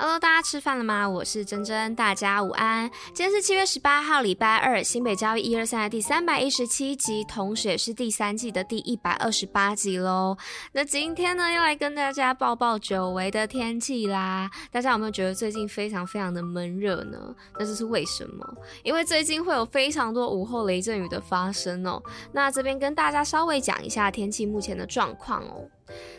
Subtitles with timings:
[0.00, 1.08] Hello，大家吃饭了吗？
[1.08, 2.88] 我是珍珍，大家午安。
[3.12, 10.36] 今天是七月十八号，礼拜二，新北教育一二三的第三百一十七集，同时也是第三季的第一百二十八集喽。
[10.70, 14.48] 那今天呢，又来跟大家报报久违的天气啦。
[14.70, 17.18] 大家有没有觉得最近非常非常的闷热呢？
[17.58, 18.46] 那这是为什么？
[18.84, 22.00] 因为最近会有非常多午后雷阵雨的发生哦。
[22.30, 25.68] 那这边跟大家稍微讲一下天气目前的状况哦。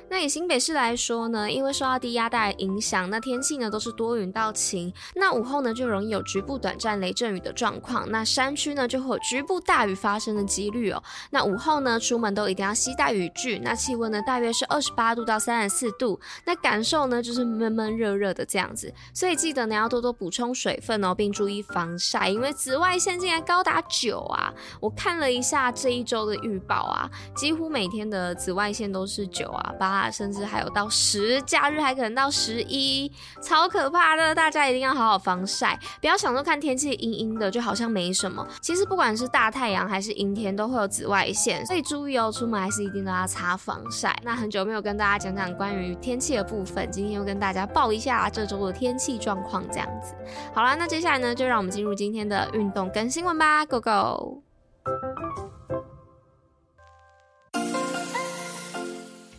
[0.09, 4.91] 那以新北市来说呢，因为受到低压带影响，那天气呢都是多云到晴。
[5.13, 8.09] 那午后呢就容易有局部短暂雷阵雨的状况。
[8.09, 11.03] 那山区呢就会有局部大雨发生的几率哦。
[11.29, 13.59] 那午后呢出门都一定要携带雨具。
[13.59, 16.19] 那气温呢大约是二十八度到三十四度。
[16.45, 18.91] 那感受呢就是闷闷热热的这样子。
[19.13, 24.51] 所以记得呢要多多补充水分哦，并注意防晒，因为紫外线竟然高达九啊！
[24.79, 29.58] 我看了一下这一周的预报啊，几乎每天的紫外线都是九。
[29.79, 34.33] 八，甚至还有到十，假日还可能到十一，超可怕的！
[34.35, 38.45] 大家一定要好好防晒，不要想说看天气阴阴的，就好像没什么。
[38.61, 44.17] 其实不管是大太阳还是阴天，都会有紫外线，所以注意哦，出门还是一定都要擦防晒。
[44.23, 50.13] 那很久没有跟大家讲讲关于天气的部分，今天又跟大家报一下这周的天气状况，这样子。
[50.53, 54.48] 好啦，那接下来呢，就让我们进入今天的运动跟新闻吧，Go Go！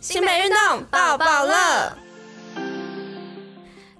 [0.01, 2.00] 新北运动抱抱乐。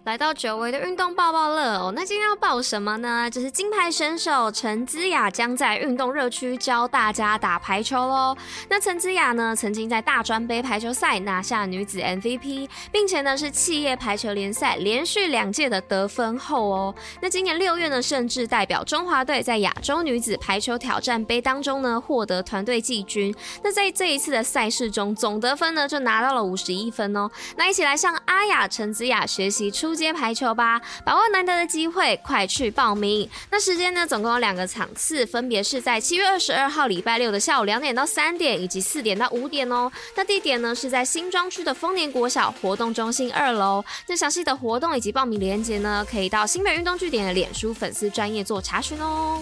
[0.04, 3.30] 来到久违的运动抱抱乐哦，那今天要抱什么呢？
[3.30, 8.36] 就是金牌选手陈姿雅将在运动热区教大家打排球喽。
[8.68, 16.96] 那陈姿雅呢，曾经在大专杯排球赛拿下女子 MVP，并且呢是企业排球联赛连续两届的得分后哦。
[17.22, 23.32] 那今年六月呢，甚至代表中华队在亚洲女子排球挑战杯当中呢获得团队季军。
[23.64, 27.30] 那在这一次的赛事中，总得分呢就拿到了五十一分哦。
[27.56, 29.92] 那一起来向阿雅陈姿雅学习出。
[30.02, 33.30] 接排球吧，把握难得的机会，快去报名。
[33.52, 39.92] 那时间呢，总共有两个场次，分别是在七月二十二号礼拜六的下午两点到三点，以及四点到五点哦。
[40.16, 43.86] 那地点呢是在新庄区的丰年国小活动中心二楼。
[44.08, 49.40] 那详细的活动以及报名链接呢，可以到新北运动据点的脸书粉丝专业做查询哦。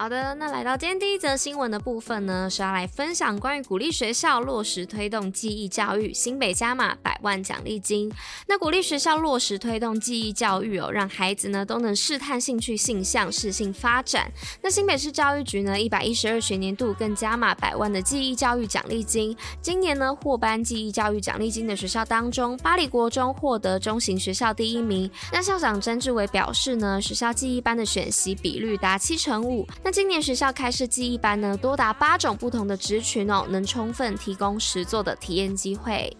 [0.00, 8.08] 好的，那来到今天第一则新闻的部分呢，是要来分享关于鼓励学校落实推动记忆教育，新北加码百万奖励金。
[8.46, 14.30] 那鼓励学校落实推动记忆教育哦，让孩子呢都能试探兴趣性向，适性发展。
[14.62, 19.36] 那新北市教育局呢，一百一十二学年度更加码百万的记忆教育奖励金。
[19.60, 25.10] 今年呢，获颁记忆教育奖励金的学校当中，八里国中获得中型学校第一名。
[25.32, 29.66] 那校长詹志伟表示呢，学校记忆班的选习比率达七成五。
[29.88, 36.14] 那今年学校开设记忆班呢，多达八种不同的职群哦，能充分提供实作的体验机会。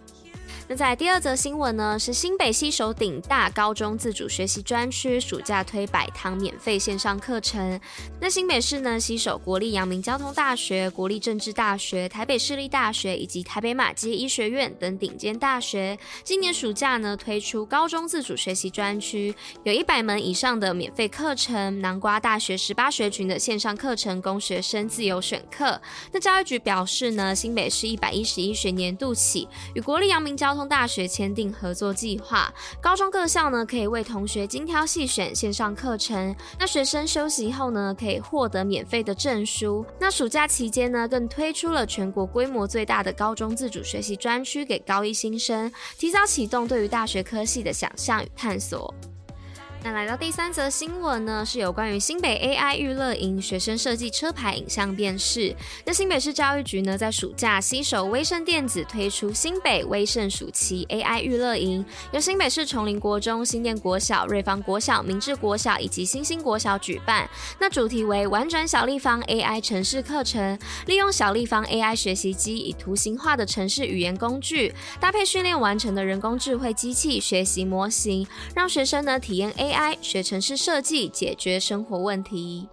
[0.71, 7.81] 那在第二则新闻呢，是新北西首顶大高中自主学习专区，暑假推百堂免费线上课程。
[8.21, 25.81] 那新北市呢，西首国立阳明交通大学、国立政治大学、台北市立大学以及台北马偕医学院等顶尖大学，今年暑假呢推出高中自主学习专区，有一百门以上的免费课程，南瓜大学十八学群的线上课程供学生自由选课。
[26.11, 39.85] 那教育局表示呢，新北市一百一十一学年度起，与国立阳明交大学签订合作计划，高中各校呢可以为同学精挑细选线上课程，那学生休息后呢可以获得免费的证书。
[39.99, 48.93] 那暑假期间呢更推出了全国规模最大的高中自主学习专区给高一新生，提早启动对于大学科系的想象与探索。
[49.81, 55.55] 那来到第三则新闻呢，是有关于新北 AI 娱乐营学生设计车牌影像辨识。
[55.85, 67.29] 那新北市教育局呢，在暑假携手威盛电子推出新北威盛暑期 AI 娱乐营，由新北市崇林国中、新店国小、瑞芳国小、明治国小以及新兴国小举办。
[67.57, 79.68] 那主题为玩转小立方 AI 城市课程，利用小立方 AI 学习机以图形化的城市语言工具，搭配训练完成的人工智慧机器学习模型，让学生呢体验 AI。
[79.69, 82.67] AI 学城市设计，解决生活问题。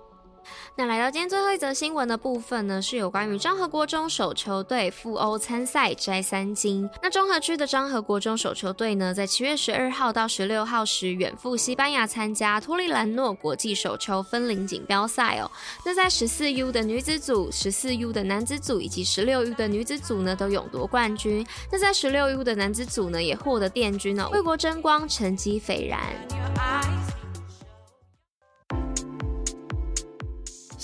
[0.79, 6.87] 那来到今天最后一则新闻的部分呢，是有关于彰和国中手球队赴欧参赛摘三金。
[7.03, 15.51] 那中和区的彰和国中手球队呢，在七月十二号到十六号时远赴西班牙参加托利兰诺国际手球分龄锦标赛哦。
[15.83, 21.47] 那在十四 U 的女子组、十四 U 的男子组以及十六 U 的女子组呢，都勇夺冠军。
[21.73, 26.96] 那在十六 U 的男子组呢，也获得殿军哦，为国争光，成绩斐然。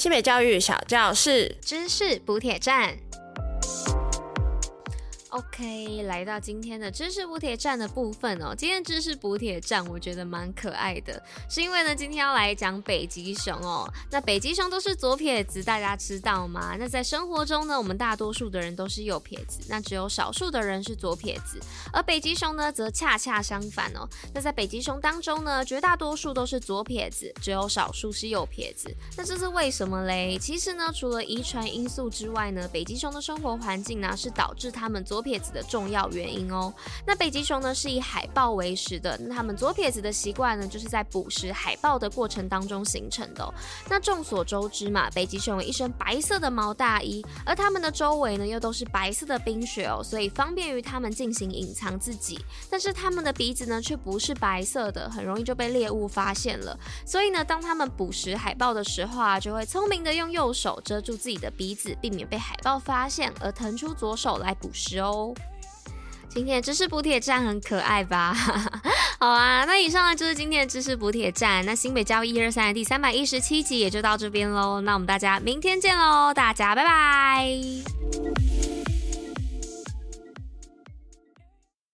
[0.02, 2.98] 新北教育小教室，知识补铁站。
[5.32, 8.54] OK，来到今天的知识补铁站的部分哦。
[8.54, 13.90] 今天知识补铁站我觉得蛮可爱的，是因为呢，今天要来讲北极熊哦。
[14.10, 16.76] 那北极熊都是左撇子，大家知道吗？
[16.78, 21.58] 那在生活中呢，我们大多数的人都是右撇子，那只有少数的人是左撇子。
[21.94, 24.06] 而北极熊呢，则恰恰相反哦。
[24.34, 28.94] 那在北极熊当中呢，绝大多数都是左撇子，只有少数是右撇子。
[29.16, 30.36] 那这是为什么嘞？
[30.38, 35.21] 其实呢，除了遗传因素之外呢，北极熊的生活环境呢，是导致他们左。
[35.22, 36.72] 撇子的重要原因哦，
[37.06, 43.54] 那北极熊呢是以海豹为食的，那他们左撇子的习惯呢，就是在捕食海豹的过程当中形成的。
[43.88, 52.38] 那众所周知嘛，北极熊有一身白色的毛大衣，而它们的周围呢又都是白色的冰雪哦，所以方便于它们进行隐藏自己。
[52.70, 56.78] 但是它们的鼻子呢却不是白色的，很容易就被猎物发现了。
[57.06, 65.11] 所以呢，当它们捕食海豹的时候啊，就会聪明的用右手遮住自己的鼻子，避免被海豹发现，而腾出左手来捕食哦。
[66.28, 68.34] 今天的知识补铁站很可爱吧？
[69.20, 71.64] 好啊，那以上呢就是今天的知识补铁站。
[71.66, 74.80] 那新北交易一二三的第三百一十七集也就到这边喽。
[74.80, 78.71] 那我们大家明天见喽，大家拜拜。